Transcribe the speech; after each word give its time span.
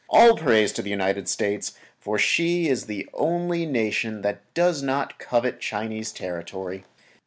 All 0.09 0.35
praise 0.35 0.71
to 0.73 0.81
the 0.81 0.89
United 0.89 1.29
States, 1.29 1.73
for 1.99 2.17
she 2.17 2.67
is 2.67 2.87
the 2.87 3.07
only 3.13 3.67
nation 3.67 4.23
that 4.23 4.41
does 4.55 4.81
not 4.81 5.19
covet 5.19 5.59
Chinese 5.59 6.11
territory. 6.11 6.85